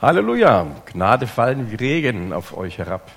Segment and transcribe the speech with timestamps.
[0.00, 3.10] Halleluja, Gnade fallen wie Regen auf euch herab.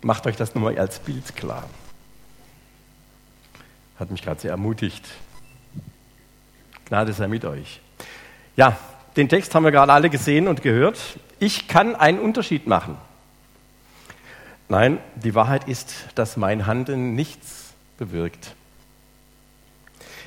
[0.00, 1.64] Macht euch das nochmal als Bild klar.
[3.98, 5.04] Hat mich gerade sehr ermutigt.
[6.86, 7.82] Gnade sei mit euch.
[8.56, 8.78] Ja,
[9.16, 10.98] den Text haben wir gerade alle gesehen und gehört.
[11.40, 12.96] Ich kann einen Unterschied machen.
[14.70, 18.54] Nein, die Wahrheit ist, dass mein Handeln nichts bewirkt.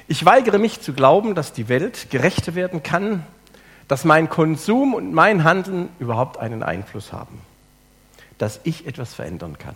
[0.07, 3.25] Ich weigere mich zu glauben, dass die Welt gerechter werden kann,
[3.89, 7.41] dass mein Konsum und mein Handeln überhaupt einen Einfluss haben,
[8.37, 9.75] dass ich etwas verändern kann.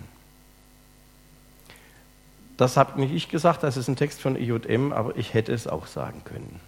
[2.55, 5.67] Das habe nicht ich gesagt, das ist ein Text von IJM, aber ich hätte es
[5.67, 6.59] auch sagen können.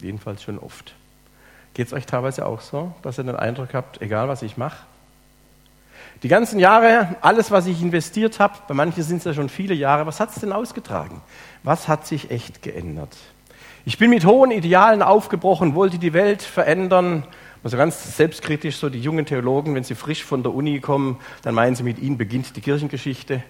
[0.00, 0.94] Jedenfalls schon oft.
[1.74, 4.86] Geht es euch teilweise auch so, dass ihr den Eindruck habt, egal was ich mache?
[6.22, 9.74] Die ganzen Jahre, alles, was ich investiert habe, bei manchen sind es ja schon viele
[9.74, 11.20] Jahre, was hat es denn ausgetragen?
[11.64, 13.14] Was hat sich echt geändert?
[13.86, 17.26] Ich bin mit hohen Idealen aufgebrochen, wollte die Welt verändern.
[17.62, 21.54] Also ganz selbstkritisch, so die jungen Theologen, wenn sie frisch von der Uni kommen, dann
[21.54, 23.42] meinen sie, mit ihnen beginnt die Kirchengeschichte.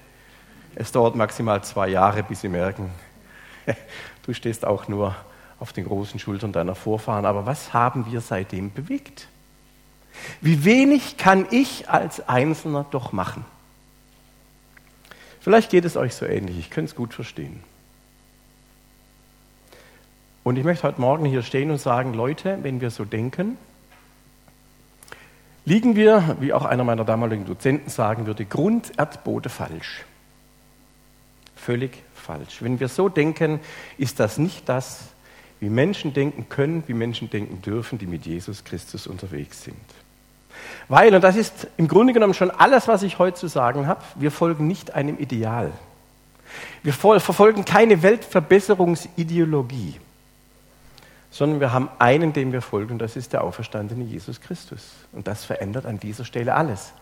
[0.75, 2.91] Es dauert maximal zwei Jahre, bis sie merken,
[4.27, 5.15] du stehst auch nur
[5.61, 7.27] auf den großen Schultern deiner Vorfahren.
[7.27, 9.29] Aber was haben wir seitdem bewegt?
[10.41, 13.45] Wie wenig kann ich als Einzelner doch machen?
[15.41, 17.63] Vielleicht geht es euch so ähnlich, ich könnte es gut verstehen.
[20.45, 23.57] Und ich möchte heute Morgen hier stehen und sagen, Leute, wenn wir so denken,
[25.65, 30.05] liegen wir, wie auch einer meiner damaligen Dozenten sagen würde, Grunderdbote falsch.
[31.57, 32.63] Völlig falsch.
[32.63, 33.59] Wenn wir so denken,
[33.97, 35.05] ist das nicht das,
[35.61, 39.79] wie Menschen denken können, wie Menschen denken dürfen, die mit Jesus Christus unterwegs sind.
[40.89, 44.03] Weil, und das ist im Grunde genommen schon alles, was ich heute zu sagen habe,
[44.17, 45.73] wir folgen nicht einem Ideal.
[46.83, 49.95] Wir verfolgen keine Weltverbesserungsideologie
[51.35, 54.93] sondern wir haben einen, dem wir folgen, und das ist der auferstandene Jesus Christus.
[55.11, 56.93] Und das verändert an dieser Stelle alles.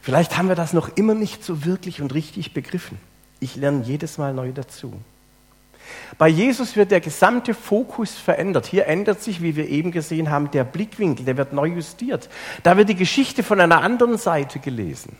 [0.00, 2.98] Vielleicht haben wir das noch immer nicht so wirklich und richtig begriffen.
[3.38, 4.92] Ich lerne jedes Mal neu dazu.
[6.18, 8.66] Bei Jesus wird der gesamte Fokus verändert.
[8.66, 12.28] Hier ändert sich, wie wir eben gesehen haben, der Blickwinkel, der wird neu justiert.
[12.64, 15.16] Da wird die Geschichte von einer anderen Seite gelesen.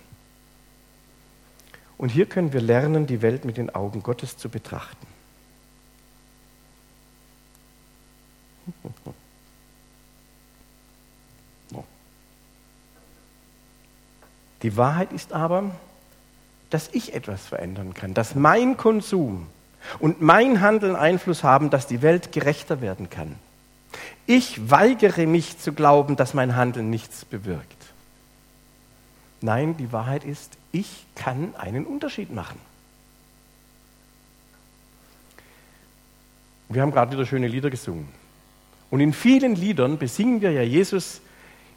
[1.97, 5.07] Und hier können wir lernen, die Welt mit den Augen Gottes zu betrachten.
[14.63, 15.71] Die Wahrheit ist aber,
[16.71, 19.47] dass ich etwas verändern kann, dass mein Konsum
[20.01, 23.37] und mein Handeln Einfluss haben, dass die Welt gerechter werden kann.
[24.27, 27.65] Ich weigere mich zu glauben, dass mein Handeln nichts bewirkt.
[29.41, 32.59] Nein, die Wahrheit ist, ich kann einen Unterschied machen.
[36.69, 38.09] Wir haben gerade wieder schöne Lieder gesungen.
[38.91, 41.21] Und in vielen Liedern besingen wir ja Jesus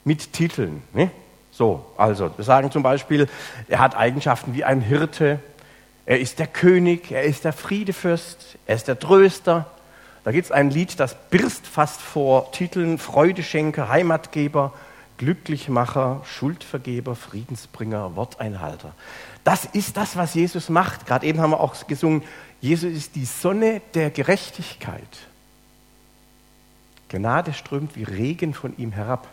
[0.04, 0.82] mit Titeln.
[0.94, 1.12] Ne?
[1.52, 3.28] So, also wir sagen zum Beispiel,
[3.68, 5.40] er hat Eigenschaften wie ein Hirte,
[6.06, 9.70] er ist der König, er ist der Friedefürst, er ist der Tröster.
[10.24, 14.74] Da gibt es ein Lied, das birst fast vor Titeln Freudeschenker, Heimatgeber,
[15.18, 18.94] Glücklichmacher, Schuldvergeber, Friedensbringer, Worteinhalter.
[19.44, 21.06] Das ist das, was Jesus macht.
[21.06, 22.24] Gerade eben haben wir auch gesungen,
[22.60, 25.02] Jesus ist die Sonne der Gerechtigkeit.
[27.12, 29.28] Gnade strömt wie Regen von ihm herab.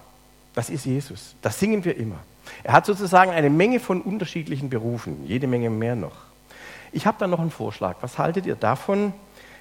[0.54, 1.36] Das ist Jesus.
[1.42, 2.18] Das singen wir immer.
[2.64, 6.16] Er hat sozusagen eine Menge von unterschiedlichen Berufen, jede Menge mehr noch.
[6.90, 7.96] Ich habe da noch einen Vorschlag.
[8.00, 9.12] Was haltet ihr davon,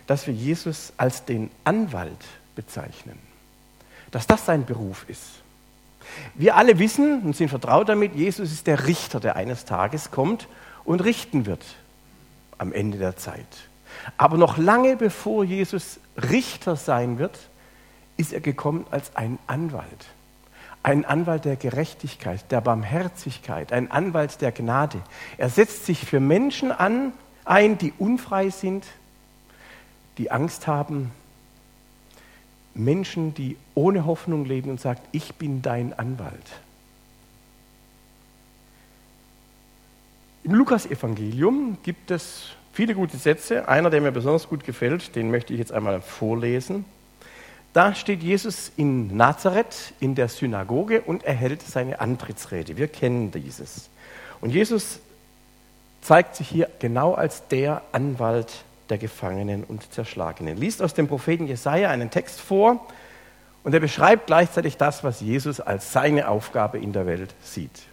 [0.08, 3.20] dass wir Jesus als den Anwalt bezeichnen?
[4.10, 5.24] Dass das sein Beruf ist.
[6.34, 10.48] Wir alle wissen und sind vertraut damit, Jesus ist der Richter, der eines Tages kommt
[10.86, 11.64] und richten wird
[12.58, 13.46] am Ende der Zeit.
[14.18, 17.38] Aber noch lange bevor Jesus Richter sein wird,
[18.18, 20.08] ist er gekommen als ein Anwalt.
[20.84, 25.00] Ein Anwalt der Gerechtigkeit, der Barmherzigkeit, ein Anwalt der Gnade.
[25.38, 27.14] Er setzt sich für Menschen an,
[27.46, 28.86] ein, die unfrei sind,
[30.18, 31.12] die Angst haben,
[32.74, 36.34] Menschen, die ohne Hoffnung leben und sagt, ich bin dein Anwalt.
[40.44, 43.68] Im Lukas-Evangelium gibt es viele gute Sätze.
[43.68, 46.86] Einer, der mir besonders gut gefällt, den möchte ich jetzt einmal vorlesen.
[47.78, 52.76] Da steht Jesus in Nazareth in der Synagoge und erhält seine Antrittsrede.
[52.76, 53.92] Wir kennen dieses.
[54.42, 54.98] Und Jesus
[56.02, 60.58] zeigt sich hier genau als der Anwalt der Gefangenen und Zerschlagenen.
[60.58, 62.84] Liest aus dem Propheten Jesaja einen Text vor
[63.64, 67.84] und er beschreibt gleichzeitig das, was Jesus als seine Aufgabe in der Welt sieht.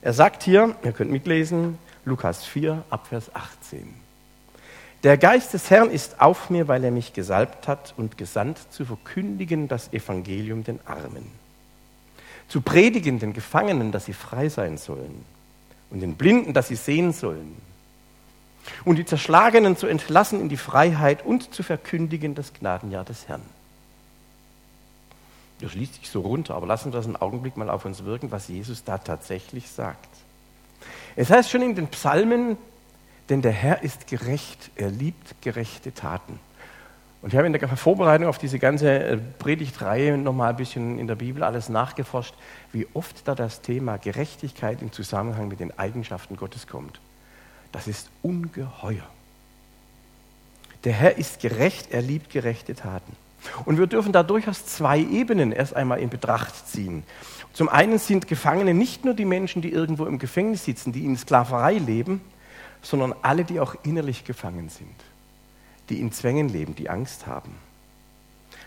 [0.00, 4.03] Er sagt hier, ihr könnt mitlesen, Lukas 4, Abvers 18.
[5.04, 8.86] Der Geist des Herrn ist auf mir, weil er mich gesalbt hat und gesandt zu
[8.86, 11.30] verkündigen das Evangelium den Armen,
[12.48, 15.26] zu predigen den Gefangenen, dass sie frei sein sollen
[15.90, 17.54] und den Blinden, dass sie sehen sollen
[18.86, 23.42] und die Zerschlagenen zu entlassen in die Freiheit und zu verkündigen das Gnadenjahr des Herrn.
[25.60, 28.30] Das liest sich so runter, aber lassen wir das einen Augenblick mal auf uns wirken,
[28.30, 30.08] was Jesus da tatsächlich sagt.
[31.14, 32.56] Es heißt schon in den Psalmen,
[33.28, 36.38] denn der Herr ist gerecht, er liebt gerechte Taten.
[37.22, 41.06] Und ich habe in der Vorbereitung auf diese ganze äh, Predigtreihe nochmal ein bisschen in
[41.06, 42.34] der Bibel alles nachgeforscht,
[42.70, 47.00] wie oft da das Thema Gerechtigkeit im Zusammenhang mit den Eigenschaften Gottes kommt.
[47.72, 49.06] Das ist ungeheuer.
[50.84, 53.16] Der Herr ist gerecht, er liebt gerechte Taten.
[53.64, 57.04] Und wir dürfen da durchaus zwei Ebenen erst einmal in Betracht ziehen.
[57.54, 61.16] Zum einen sind Gefangene nicht nur die Menschen, die irgendwo im Gefängnis sitzen, die in
[61.16, 62.20] Sklaverei leben,
[62.84, 64.94] sondern alle, die auch innerlich gefangen sind,
[65.88, 67.54] die in Zwängen leben, die Angst haben.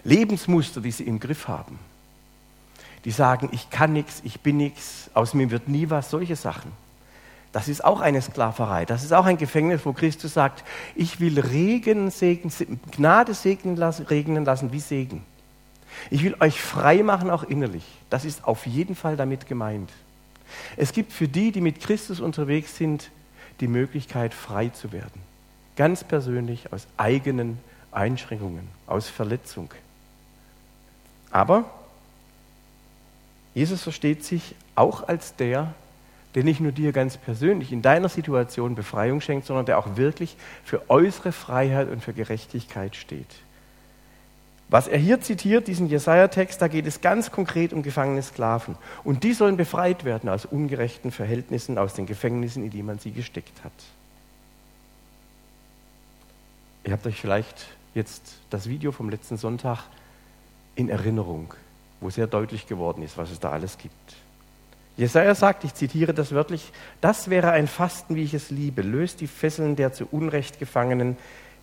[0.04, 1.80] Lebensmuster, die sie im Griff haben.
[3.06, 6.72] Die sagen, ich kann nichts, ich bin nichts, aus mir wird nie was, solche Sachen.
[7.54, 8.86] Das ist auch eine Sklaverei.
[8.86, 10.64] Das ist auch ein Gefängnis, wo Christus sagt,
[10.96, 12.52] ich will Regen, Segen,
[12.92, 15.24] Gnade segnen lassen, regnen lassen wie Segen.
[16.10, 17.86] Ich will euch frei machen, auch innerlich.
[18.10, 19.90] Das ist auf jeden Fall damit gemeint.
[20.76, 23.10] Es gibt für die, die mit Christus unterwegs sind,
[23.60, 25.22] die Möglichkeit, frei zu werden.
[25.76, 27.60] Ganz persönlich aus eigenen
[27.92, 29.70] Einschränkungen, aus Verletzung.
[31.32, 31.66] Aber
[33.54, 35.74] Jesus versteht sich auch als der,
[36.36, 40.36] der nicht nur dir ganz persönlich in deiner Situation Befreiung schenkt, sondern der auch wirklich
[40.64, 43.26] für äußere Freiheit und für Gerechtigkeit steht.
[44.70, 48.76] Was er hier zitiert, diesen Jesaja-Text, da geht es ganz konkret um gefangene Sklaven.
[49.04, 53.12] Und die sollen befreit werden aus ungerechten Verhältnissen, aus den Gefängnissen, in die man sie
[53.12, 53.72] gesteckt hat.
[56.84, 59.84] Ihr habt euch vielleicht jetzt das Video vom letzten Sonntag
[60.76, 61.54] in Erinnerung,
[62.02, 63.94] wo sehr deutlich geworden ist, was es da alles gibt.
[64.98, 66.72] Jesaja sagt, ich zitiere das wörtlich,
[67.02, 71.18] das wäre ein Fasten, wie ich es liebe, löst die Fesseln der zu Unrecht Gefangenen,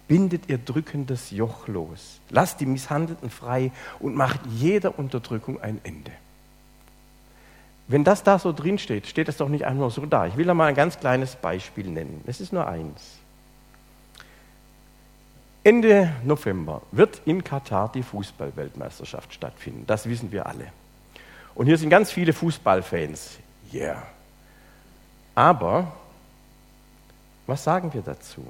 [0.08, 6.12] bindet ihr drückendes Joch los, lasst die Misshandelten frei und macht jeder Unterdrückung ein Ende.
[7.86, 10.26] Wenn das da so drin steht, steht es doch nicht einfach so da.
[10.26, 12.22] Ich will da mal ein ganz kleines Beispiel nennen.
[12.26, 13.18] Es ist nur eins.
[15.62, 19.84] Ende November wird in Katar die Fußballweltmeisterschaft stattfinden.
[19.86, 20.66] Das wissen wir alle.
[21.54, 23.38] Und hier sind ganz viele Fußballfans.
[23.72, 24.02] Yeah.
[25.34, 25.92] Aber
[27.46, 28.44] was sagen wir dazu?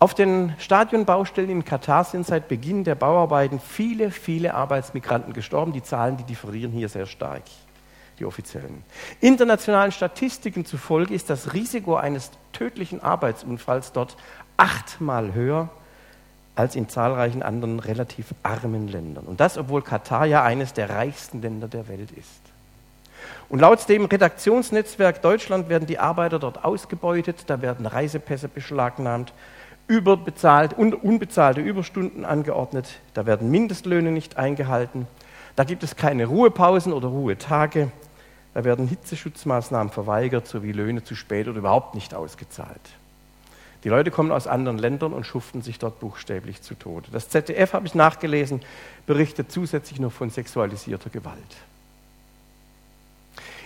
[0.00, 5.72] Auf den Stadionbaustellen in Katar sind seit Beginn der Bauarbeiten viele, viele Arbeitsmigranten gestorben.
[5.72, 7.42] Die Zahlen, die differieren hier sehr stark,
[8.20, 8.84] die offiziellen.
[9.20, 14.16] Internationalen Statistiken zufolge ist das Risiko eines tödlichen Arbeitsunfalls dort
[14.56, 15.68] achtmal höher
[16.54, 19.24] als in zahlreichen anderen relativ armen Ländern.
[19.24, 22.40] Und das, obwohl Katar ja eines der reichsten Länder der Welt ist.
[23.48, 29.32] Und laut dem Redaktionsnetzwerk Deutschland werden die Arbeiter dort ausgebeutet, da werden Reisepässe beschlagnahmt,
[29.88, 35.08] überbezahlt und unbezahlte Überstunden angeordnet, da werden Mindestlöhne nicht eingehalten,
[35.56, 37.90] da gibt es keine Ruhepausen oder Ruhetage,
[38.54, 42.80] da werden Hitzeschutzmaßnahmen verweigert sowie Löhne zu spät oder überhaupt nicht ausgezahlt.
[43.84, 47.08] Die Leute kommen aus anderen Ländern und schuften sich dort buchstäblich zu Tode.
[47.12, 48.60] Das ZDF, habe ich nachgelesen,
[49.06, 51.56] berichtet zusätzlich noch von sexualisierter Gewalt.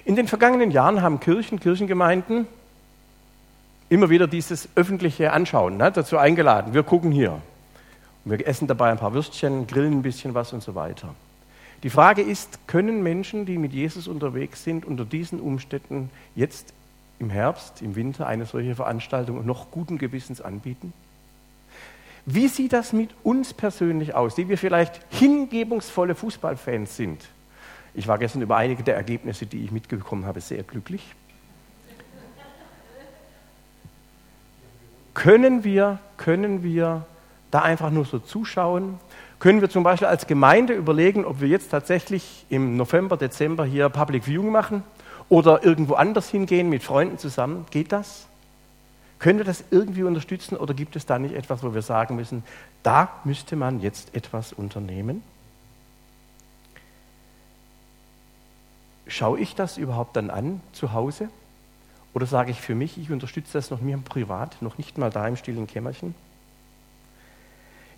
[0.04, 2.46] In den vergangenen Jahren haben Kirchen, Kirchengemeinden
[3.92, 6.72] immer wieder dieses öffentliche Anschauen ne, dazu eingeladen.
[6.72, 7.42] Wir gucken hier.
[8.24, 11.14] Und wir essen dabei ein paar Würstchen, grillen ein bisschen was und so weiter.
[11.82, 16.72] Die Frage ist, können Menschen, die mit Jesus unterwegs sind, unter diesen Umständen jetzt
[17.18, 20.94] im Herbst, im Winter eine solche Veranstaltung noch guten Gewissens anbieten?
[22.24, 27.28] Wie sieht das mit uns persönlich aus, die wir vielleicht hingebungsvolle Fußballfans sind?
[27.92, 31.14] Ich war gestern über einige der Ergebnisse, die ich mitbekommen habe, sehr glücklich.
[35.14, 37.04] Können wir, können wir
[37.50, 38.98] da einfach nur so zuschauen?
[39.38, 43.88] Können wir zum Beispiel als Gemeinde überlegen, ob wir jetzt tatsächlich im November, Dezember hier
[43.88, 44.84] Public Viewing machen
[45.28, 47.66] oder irgendwo anders hingehen mit Freunden zusammen.
[47.70, 48.26] Geht das?
[49.18, 52.42] Können wir das irgendwie unterstützen oder gibt es da nicht etwas, wo wir sagen müssen,
[52.82, 55.22] da müsste man jetzt etwas unternehmen?
[59.06, 61.28] Schaue ich das überhaupt dann an zu Hause?
[62.14, 65.26] Oder sage ich für mich, ich unterstütze das noch mir privat, noch nicht mal da
[65.26, 66.14] im stillen Kämmerchen?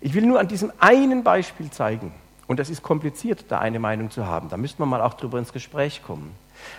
[0.01, 2.13] Ich will nur an diesem einen Beispiel zeigen,
[2.47, 5.39] und es ist kompliziert, da eine Meinung zu haben, da müsste man mal auch drüber
[5.39, 6.31] ins Gespräch kommen.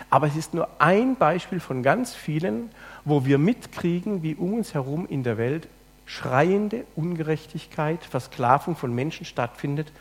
[0.09, 2.69] Aber es ist nur ein Beispiel von ganz vielen,
[3.05, 5.67] wo wir mitkriegen, wie um uns herum in der Welt
[6.05, 9.91] schreiende Ungerechtigkeit, Versklavung von Menschen stattfindet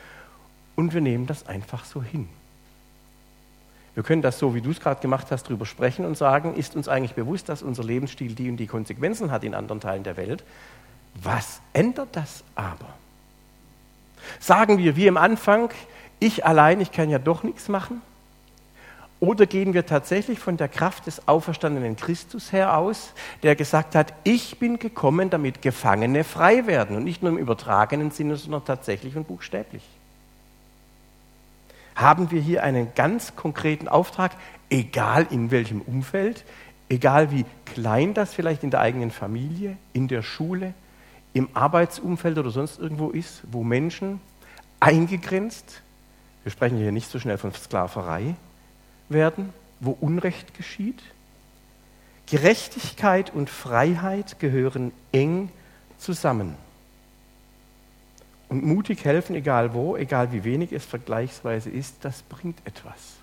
[0.77, 2.29] und wir nehmen das einfach so hin.
[3.97, 6.77] Wir können das so, wie du es gerade gemacht hast, darüber sprechen und sagen, ist
[6.77, 10.19] uns eigentlich bewusst, dass unser Lebensstil die und die Konsequenzen hat in anderen Teilen der
[10.19, 10.45] Welt?
[11.23, 12.91] Was ändert das aber?
[14.39, 15.71] Sagen wir wie am Anfang,
[16.21, 18.03] ich allein, ich kann ja doch nichts machen?
[19.19, 24.13] Oder gehen wir tatsächlich von der Kraft des auferstandenen Christus her aus, der gesagt hat,
[24.25, 29.17] ich bin gekommen, damit Gefangene frei werden und nicht nur im übertragenen Sinne, sondern tatsächlich
[29.17, 29.83] und buchstäblich?
[31.97, 34.33] Haben wir hier einen ganz konkreten Auftrag,
[34.71, 36.45] egal in welchem Umfeld,
[36.89, 40.75] egal wie klein das vielleicht in der eigenen Familie, in der Schule,
[41.33, 44.21] im Arbeitsumfeld oder sonst irgendwo ist, wo Menschen
[44.79, 45.83] eingegrenzt,
[46.45, 48.37] wir sprechen hier nicht so schnell von Sklaverei,
[49.09, 51.03] werden, wo Unrecht geschieht.
[52.27, 55.51] Gerechtigkeit und Freiheit gehören eng
[55.99, 56.57] zusammen.
[58.49, 63.17] Und mutig helfen, egal wo, egal wie wenig es vergleichsweise ist, das bringt etwas.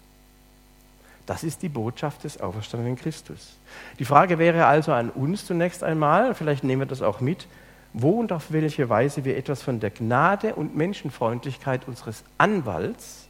[1.25, 3.58] Das ist die Botschaft des auferstandenen Christus.
[4.00, 7.48] Die Frage wäre also an uns zunächst einmal, vielleicht nehmen wir das auch mit,
[7.94, 13.27] wo und auf welche Weise wir etwas von der Gnade und Menschenfreundlichkeit unseres Anwalts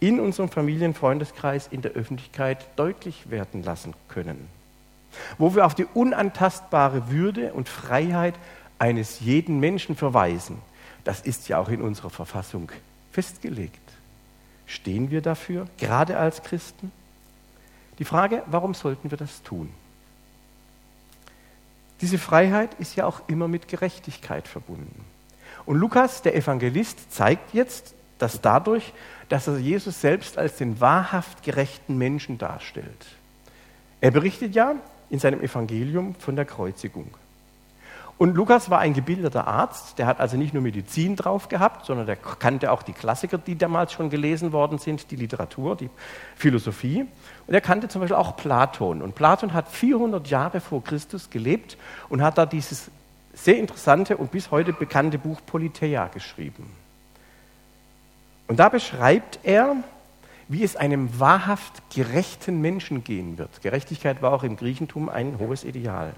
[0.00, 4.48] in unserem Familienfreundeskreis, in der Öffentlichkeit deutlich werden lassen können.
[5.38, 8.34] Wo wir auf die unantastbare Würde und Freiheit
[8.78, 10.58] eines jeden Menschen verweisen.
[11.04, 12.72] Das ist ja auch in unserer Verfassung
[13.12, 13.80] festgelegt.
[14.66, 16.90] Stehen wir dafür, gerade als Christen?
[17.98, 19.70] Die Frage, warum sollten wir das tun?
[22.00, 25.04] Diese Freiheit ist ja auch immer mit Gerechtigkeit verbunden.
[25.66, 28.92] Und Lukas, der Evangelist, zeigt jetzt, dass dadurch,
[29.28, 33.06] dass er Jesus selbst als den wahrhaft gerechten Menschen darstellt.
[34.00, 34.74] Er berichtet ja
[35.10, 37.08] in seinem Evangelium von der Kreuzigung.
[38.16, 42.06] Und Lukas war ein gebildeter Arzt, der hat also nicht nur Medizin drauf gehabt, sondern
[42.06, 45.90] der kannte auch die Klassiker, die damals schon gelesen worden sind, die Literatur, die
[46.36, 47.06] Philosophie.
[47.46, 49.02] Und er kannte zum Beispiel auch Platon.
[49.02, 51.76] Und Platon hat 400 Jahre vor Christus gelebt
[52.08, 52.90] und hat da dieses
[53.34, 56.70] sehr interessante und bis heute bekannte Buch Politeia geschrieben.
[58.46, 59.76] Und da beschreibt er,
[60.48, 63.62] wie es einem wahrhaft gerechten Menschen gehen wird.
[63.62, 66.12] Gerechtigkeit war auch im Griechentum ein hohes Ideal.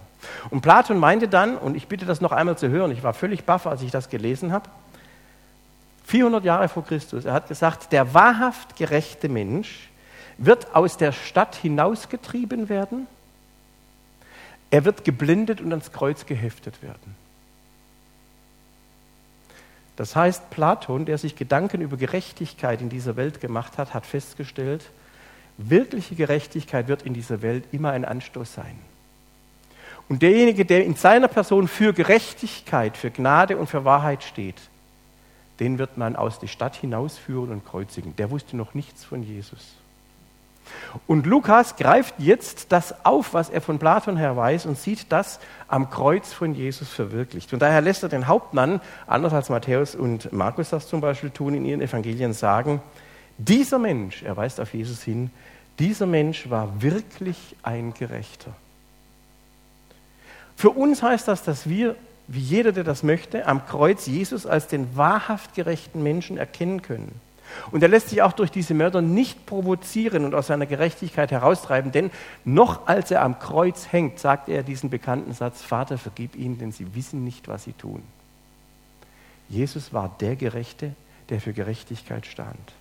[0.51, 3.45] Und Platon meinte dann, und ich bitte das noch einmal zu hören, ich war völlig
[3.45, 4.69] baff, als ich das gelesen habe,
[6.07, 9.91] 400 Jahre vor Christus, er hat gesagt, der wahrhaft gerechte Mensch
[10.39, 13.07] wird aus der Stadt hinausgetrieben werden,
[14.71, 17.26] er wird geblendet und ans Kreuz geheftet werden.
[19.97, 24.85] Das heißt, Platon, der sich Gedanken über Gerechtigkeit in dieser Welt gemacht hat, hat festgestellt,
[25.57, 28.79] wirkliche Gerechtigkeit wird in dieser Welt immer ein Anstoß sein.
[30.09, 34.61] Und derjenige, der in seiner Person für Gerechtigkeit, für Gnade und für Wahrheit steht,
[35.59, 38.15] den wird man aus der Stadt hinausführen und kreuzigen.
[38.17, 39.75] Der wusste noch nichts von Jesus.
[41.07, 45.39] Und Lukas greift jetzt das auf, was er von Platon her weiß, und sieht das
[45.69, 47.53] am Kreuz von Jesus verwirklicht.
[47.53, 51.55] Und daher lässt er den Hauptmann, anders als Matthäus und Markus das zum Beispiel tun
[51.55, 52.81] in ihren Evangelien, sagen,
[53.39, 55.31] dieser Mensch, er weist auf Jesus hin,
[55.79, 58.53] dieser Mensch war wirklich ein Gerechter.
[60.57, 61.97] Für uns heißt das, dass wir,
[62.29, 67.21] wie jeder, der das möchte, am Kreuz Jesus als den wahrhaft gerechten Menschen erkennen können.
[67.71, 71.93] Und er lässt sich auch durch diese Mörder nicht provozieren und aus seiner Gerechtigkeit heraustreiben,
[71.93, 72.11] denn
[72.45, 76.73] noch als er am Kreuz hängt, sagt er diesen bekannten Satz, Vater, vergib ihnen, denn
[76.73, 78.03] sie wissen nicht, was sie tun.
[79.49, 80.93] Jesus war der Gerechte,
[81.29, 82.73] der für Gerechtigkeit stand.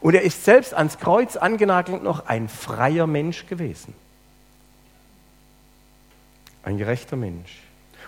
[0.00, 3.94] Und er ist selbst ans Kreuz angenagelt noch ein freier Mensch gewesen.
[6.62, 7.60] Ein gerechter Mensch.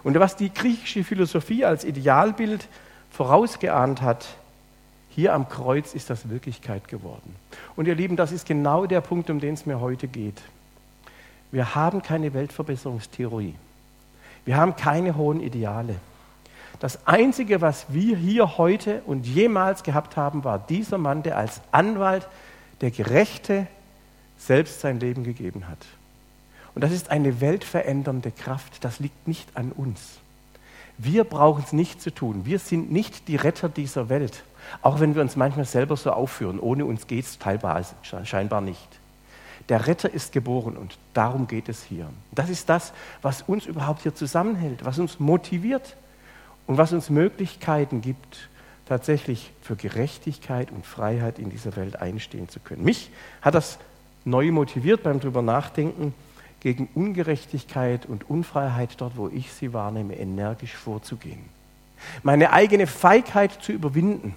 [0.03, 2.69] Und was die griechische Philosophie als Idealbild
[3.11, 4.27] vorausgeahnt hat,
[5.17, 7.35] hier am Kreuz ist das Wirklichkeit geworden.
[7.75, 10.43] Und ihr Lieben, das ist genau der Punkt, um den es mir heute geht.
[11.51, 13.55] Wir haben keine Weltverbesserungstheorie.
[14.45, 15.97] Wir haben keine hohen Ideale.
[16.81, 21.63] Das Einzige, was wir hier heute und jemals gehabt haben, war dieser Mann, der als
[21.73, 22.29] Anwalt
[22.83, 23.67] der Gerechte
[24.37, 25.79] selbst sein Leben gegeben hat.
[26.75, 28.85] Und das ist eine weltverändernde Kraft.
[28.85, 30.19] Das liegt nicht an uns.
[30.99, 32.45] Wir brauchen es nicht zu tun.
[32.45, 34.45] Wir sind nicht die Retter dieser Welt.
[34.83, 38.89] Auch wenn wir uns manchmal selber so aufführen, ohne uns geht es teilbar scheinbar nicht.
[39.69, 42.09] Der Retter ist geboren und darum geht es hier.
[42.33, 45.97] Das ist das, was uns überhaupt hier zusammenhält, was uns motiviert
[46.67, 48.49] und was uns Möglichkeiten gibt,
[48.87, 52.85] tatsächlich für Gerechtigkeit und Freiheit in dieser Welt einstehen zu können.
[52.85, 53.11] Mich
[53.43, 53.79] hat das
[54.25, 56.15] neu motiviert beim drüber nachdenken,
[56.61, 61.45] gegen Ungerechtigkeit und Unfreiheit dort, wo ich sie wahrnehme, energisch vorzugehen.
[62.23, 64.35] Meine eigene Feigheit zu überwinden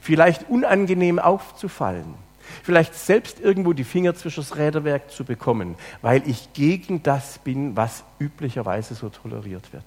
[0.00, 2.14] vielleicht unangenehm aufzufallen,
[2.62, 7.76] Vielleicht selbst irgendwo die Finger zwischen das Räderwerk zu bekommen, weil ich gegen das bin,
[7.76, 9.84] was üblicherweise so toleriert wird.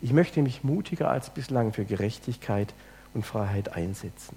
[0.00, 2.74] Ich möchte mich mutiger als bislang für Gerechtigkeit
[3.14, 4.36] und Freiheit einsetzen.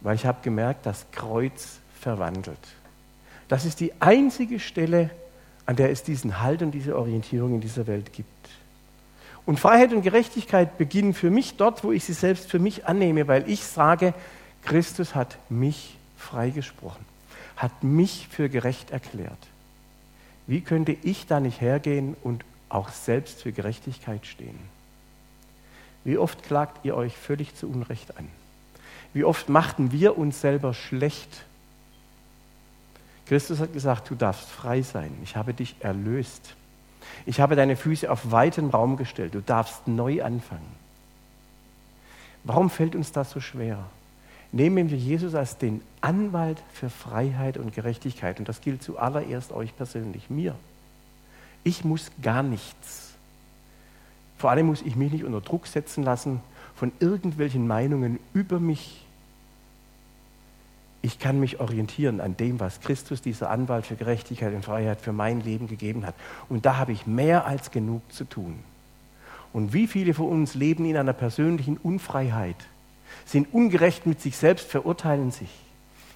[0.00, 2.58] Weil ich habe gemerkt, das Kreuz verwandelt.
[3.48, 5.10] Das ist die einzige Stelle,
[5.66, 8.28] an der es diesen Halt und diese Orientierung in dieser Welt gibt.
[9.46, 13.28] Und Freiheit und Gerechtigkeit beginnen für mich dort, wo ich sie selbst für mich annehme,
[13.28, 14.14] weil ich sage,
[14.62, 17.04] Christus hat mich freigesprochen,
[17.56, 19.38] hat mich für gerecht erklärt.
[20.46, 24.58] Wie könnte ich da nicht hergehen und auch selbst für Gerechtigkeit stehen?
[26.04, 28.28] Wie oft klagt ihr euch völlig zu Unrecht an?
[29.14, 31.44] Wie oft machten wir uns selber schlecht?
[33.26, 35.16] Christus hat gesagt, du darfst frei sein.
[35.22, 36.56] Ich habe dich erlöst.
[37.26, 39.34] Ich habe deine Füße auf weiten Raum gestellt.
[39.34, 40.84] Du darfst neu anfangen.
[42.44, 43.78] Warum fällt uns das so schwer?
[44.52, 48.38] Nehmen wir Jesus als den Anwalt für Freiheit und Gerechtigkeit.
[48.38, 50.54] Und das gilt zuallererst euch persönlich, mir.
[51.64, 53.14] Ich muss gar nichts.
[54.38, 56.40] Vor allem muss ich mich nicht unter Druck setzen lassen
[56.76, 59.03] von irgendwelchen Meinungen über mich.
[61.04, 65.12] Ich kann mich orientieren an dem, was Christus, dieser Anwalt für Gerechtigkeit und Freiheit, für
[65.12, 66.14] mein Leben gegeben hat.
[66.48, 68.58] Und da habe ich mehr als genug zu tun.
[69.52, 72.56] Und wie viele von uns leben in einer persönlichen Unfreiheit,
[73.26, 75.50] sind ungerecht mit sich selbst, verurteilen sich.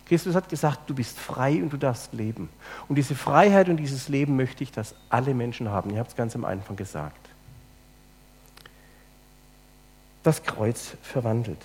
[0.06, 2.48] Christus hat gesagt, du bist frei und du darfst leben.
[2.88, 5.90] Und diese Freiheit und dieses Leben möchte ich, dass alle Menschen haben.
[5.90, 7.28] Ihr habt es ganz am Anfang gesagt
[10.22, 11.64] das Kreuz verwandelt.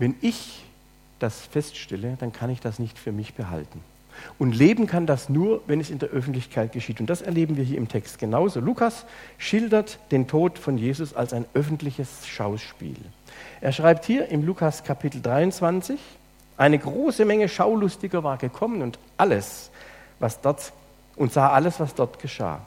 [0.00, 0.64] Wenn ich
[1.18, 3.82] das feststelle, dann kann ich das nicht für mich behalten.
[4.38, 7.00] Und leben kann das nur, wenn es in der Öffentlichkeit geschieht.
[7.00, 8.60] Und das erleben wir hier im Text genauso.
[8.60, 9.04] Lukas
[9.36, 12.96] schildert den Tod von Jesus als ein öffentliches Schauspiel.
[13.60, 16.00] Er schreibt hier im Lukas Kapitel 23,
[16.56, 19.70] eine große Menge Schaulustiger war gekommen und alles,
[20.18, 20.72] was dort
[21.14, 22.66] und sah alles, was dort geschah.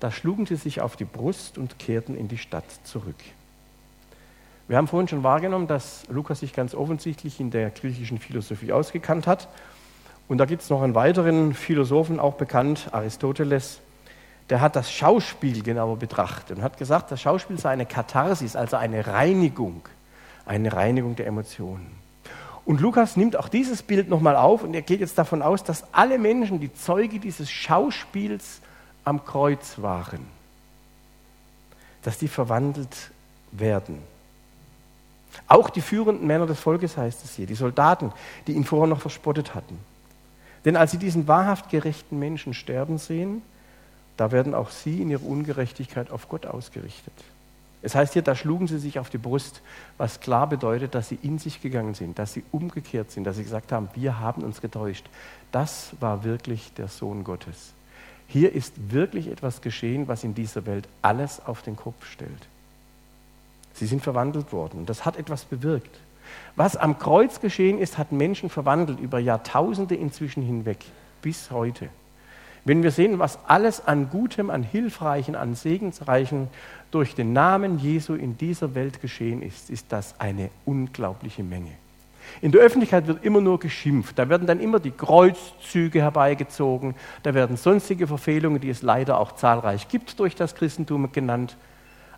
[0.00, 3.16] Da schlugen sie sich auf die Brust und kehrten in die Stadt zurück.
[4.68, 9.26] Wir haben vorhin schon wahrgenommen, dass Lukas sich ganz offensichtlich in der griechischen Philosophie ausgekannt
[9.26, 9.48] hat.
[10.28, 13.80] Und da gibt es noch einen weiteren Philosophen, auch bekannt, Aristoteles,
[14.50, 18.76] der hat das Schauspiel genauer betrachtet und hat gesagt, das Schauspiel sei eine Katharsis, also
[18.76, 19.82] eine Reinigung,
[20.46, 21.90] eine Reinigung der Emotionen.
[22.64, 25.84] Und Lukas nimmt auch dieses Bild nochmal auf und er geht jetzt davon aus, dass
[25.92, 28.60] alle Menschen, die Zeuge dieses Schauspiels
[29.04, 30.26] am Kreuz waren,
[32.02, 33.10] dass die verwandelt
[33.50, 33.98] werden.
[35.48, 38.12] Auch die führenden Männer des Volkes heißt es hier, die Soldaten,
[38.46, 39.78] die ihn vorher noch verspottet hatten.
[40.64, 43.42] Denn als sie diesen wahrhaft gerechten Menschen sterben sehen,
[44.16, 47.14] da werden auch sie in ihrer Ungerechtigkeit auf Gott ausgerichtet.
[47.84, 49.60] Es heißt hier, da schlugen sie sich auf die Brust,
[49.98, 53.42] was klar bedeutet, dass sie in sich gegangen sind, dass sie umgekehrt sind, dass sie
[53.42, 55.04] gesagt haben, wir haben uns getäuscht.
[55.50, 57.72] Das war wirklich der Sohn Gottes.
[58.28, 62.48] Hier ist wirklich etwas geschehen, was in dieser Welt alles auf den Kopf stellt.
[63.74, 64.86] Sie sind verwandelt worden.
[64.86, 65.98] Das hat etwas bewirkt.
[66.56, 70.84] Was am Kreuz geschehen ist, hat Menschen verwandelt über Jahrtausende inzwischen hinweg,
[71.22, 71.88] bis heute.
[72.64, 76.48] Wenn wir sehen, was alles an Gutem, an Hilfreichen, an Segensreichen
[76.92, 81.72] durch den Namen Jesu in dieser Welt geschehen ist, ist das eine unglaubliche Menge.
[82.40, 84.16] In der Öffentlichkeit wird immer nur geschimpft.
[84.16, 86.94] Da werden dann immer die Kreuzzüge herbeigezogen.
[87.24, 91.56] Da werden sonstige Verfehlungen, die es leider auch zahlreich gibt, durch das Christentum genannt.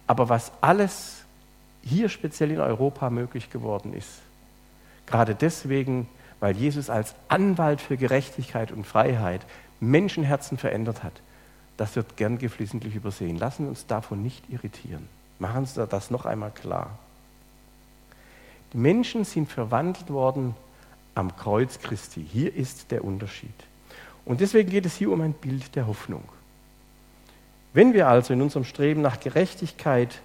[0.06, 1.23] Aber was alles
[1.84, 4.20] hier speziell in Europa möglich geworden ist,
[5.06, 6.08] gerade deswegen,
[6.40, 9.42] weil Jesus als Anwalt für Gerechtigkeit und Freiheit
[9.80, 11.20] Menschenherzen verändert hat,
[11.76, 13.38] das wird gern geflissentlich übersehen.
[13.38, 15.08] Lassen wir uns davon nicht irritieren.
[15.38, 16.98] Machen Sie das noch einmal klar.
[18.72, 20.54] Die Menschen sind verwandelt worden
[21.14, 22.24] am Kreuz Christi.
[22.24, 23.54] Hier ist der Unterschied.
[24.24, 26.24] Und deswegen geht es hier um ein Bild der Hoffnung.
[27.72, 30.20] Wenn wir also in unserem Streben nach Gerechtigkeit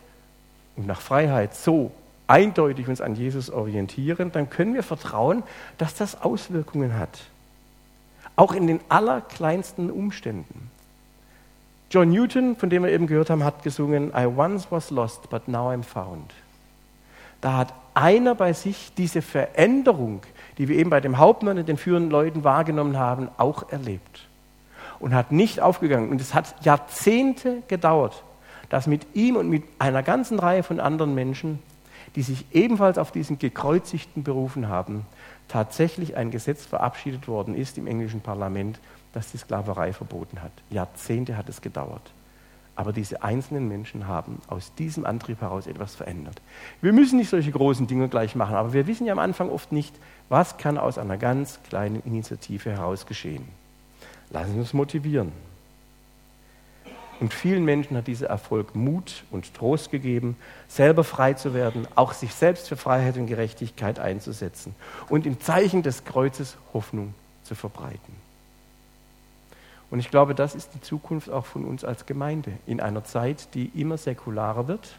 [0.80, 1.92] und nach Freiheit so
[2.28, 5.44] eindeutig uns an Jesus orientieren, dann können wir vertrauen,
[5.78, 7.20] dass das Auswirkungen hat.
[8.38, 10.72] Auch in den allerkleinsten Umständen.
[11.92, 15.50] John Newton, von dem wir eben gehört haben, hat gesungen, I once was lost, but
[15.50, 16.34] now I'm found.
[17.42, 20.22] Da hat einer bei sich diese Veränderung,
[20.58, 24.28] die wir eben bei dem Hauptmann und den führenden Leuten wahrgenommen haben, auch erlebt.
[25.00, 26.10] Und hat nicht aufgegangen.
[26.10, 28.24] Und es hat Jahrzehnte gedauert,
[28.70, 31.60] dass mit ihm und mit einer ganzen Reihe von anderen Menschen,
[32.16, 35.06] die sich ebenfalls auf diesen Gekreuzigten berufen haben,
[35.48, 38.80] tatsächlich ein Gesetz verabschiedet worden ist im englischen Parlament,
[39.14, 40.52] das die Sklaverei verboten hat.
[40.70, 42.12] Jahrzehnte hat es gedauert.
[42.80, 46.42] aber diese einzelnen Menschen haben aus diesem Antrieb heraus etwas verändert.
[46.80, 49.74] Wir müssen nicht solche großen Dinge gleich machen, aber wir wissen ja am Anfang oft
[49.74, 49.94] nicht,
[50.30, 53.44] was kann aus einer ganz kleinen Initiative heraus geschehen.
[54.30, 55.34] Lassen Sie uns motivieren.
[57.20, 60.38] Und vielen Menschen hat dieser Erfolg Mut und Trost gegeben,
[60.70, 64.74] selber frei zu werden, auch sich selbst für Freiheit und Gerechtigkeit einzusetzen
[65.10, 68.16] und im Zeichen des Kreuzes Hoffnung zu verbreiten.
[69.92, 73.54] Und ich glaube, das ist die Zukunft auch von uns als Gemeinde in einer Zeit,
[73.54, 74.96] die immer säkularer wird,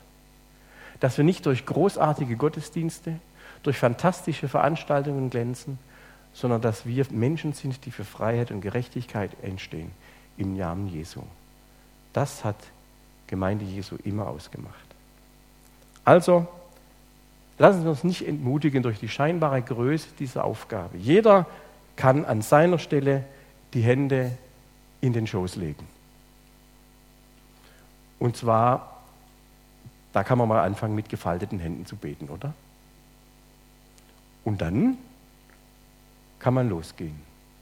[0.99, 3.19] dass wir nicht durch großartige Gottesdienste,
[3.63, 5.79] durch fantastische Veranstaltungen glänzen,
[6.35, 9.91] sondern dass wir Menschen sind, die für Freiheit und Gerechtigkeit entstehen
[10.37, 11.23] im Namen Jesu.
[12.13, 12.57] Das hat
[13.27, 14.75] Gemeinde Jesu immer ausgemacht.
[16.05, 16.47] Also,
[17.59, 20.97] lassen wir uns nicht entmutigen durch die scheinbare Größe dieser Aufgabe.
[20.99, 21.47] Jeder
[21.97, 23.25] kann an seiner Stelle
[23.75, 24.37] die Hände
[25.01, 25.87] in den Schoß legen.
[28.19, 29.03] Und zwar,
[30.13, 32.53] da kann man mal anfangen, mit gefalteten Händen zu beten, oder?
[34.45, 34.99] Und dann
[36.39, 37.21] kann man losgehen.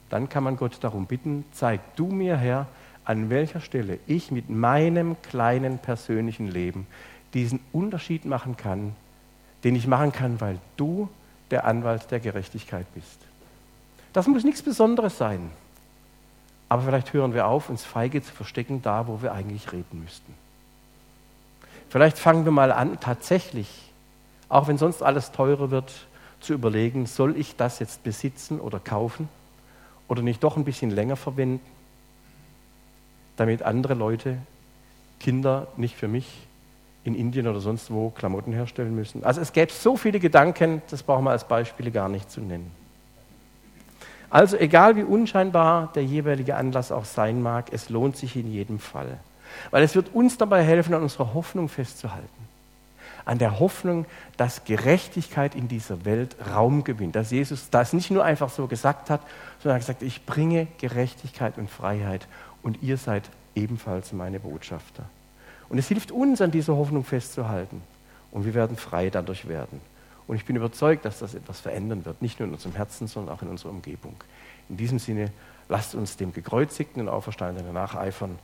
[0.09, 2.67] Dann kann man Gott darum bitten, zeig du mir, Herr,
[3.09, 6.85] an welcher Stelle ich mit meinem kleinen persönlichen Leben
[7.33, 8.95] diesen Unterschied machen kann,
[9.63, 11.09] den ich machen kann, weil du
[11.49, 13.17] der Anwalt der Gerechtigkeit bist.
[14.13, 15.49] Das muss nichts Besonderes sein.
[16.69, 20.35] Aber vielleicht hören wir auf, uns feige zu verstecken, da wo wir eigentlich reden müssten.
[21.89, 23.89] Vielleicht fangen wir mal an, tatsächlich,
[24.49, 25.91] auch wenn sonst alles teurer wird,
[26.41, 29.29] zu überlegen, soll ich das jetzt besitzen oder kaufen
[30.07, 31.78] oder nicht doch ein bisschen länger verwenden,
[33.39, 34.37] damit andere Leute,
[35.19, 36.47] Kinder nicht für mich
[37.03, 39.23] in Indien oder sonst wo Klamotten herstellen müssen.
[39.23, 42.71] Also es gäbe so viele Gedanken, das brauchen wir als Beispiele gar nicht zu nennen.
[44.29, 48.79] Also egal wie unscheinbar der jeweilige Anlass auch sein mag, es lohnt sich in jedem
[48.79, 49.17] Fall.
[49.71, 52.27] Weil es wird uns dabei helfen, an unserer Hoffnung festzuhalten.
[53.25, 54.05] An der Hoffnung,
[54.37, 57.15] dass Gerechtigkeit in dieser Welt Raum gewinnt.
[57.15, 59.21] Dass Jesus das nicht nur einfach so gesagt hat,
[59.61, 62.27] sondern er gesagt, ich bringe Gerechtigkeit und Freiheit
[62.63, 65.03] und ihr seid ebenfalls meine Botschafter.
[65.69, 67.81] Und es hilft uns, an dieser Hoffnung festzuhalten.
[68.31, 69.81] Und wir werden frei dadurch werden.
[70.27, 73.35] Und ich bin überzeugt, dass das etwas verändern wird, nicht nur in unserem Herzen, sondern
[73.35, 74.15] auch in unserer Umgebung.
[74.69, 75.31] In diesem Sinne,
[75.67, 78.37] lasst uns dem gekreuzigten und Auferstandenen nacheifern.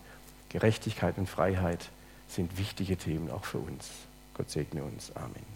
[0.49, 1.89] Gerechtigkeit und Freiheit
[2.27, 3.89] sind wichtige Themen auch für uns.
[4.35, 5.11] Gott segne uns.
[5.15, 5.54] Amen.